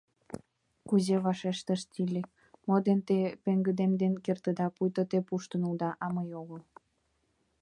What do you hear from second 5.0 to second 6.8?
те пуштында, а мый огыл.